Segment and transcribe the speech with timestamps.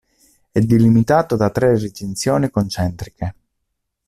[0.51, 3.35] È delimitato da tre recinzioni concentriche.